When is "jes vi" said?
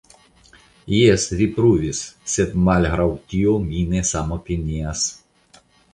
0.99-1.47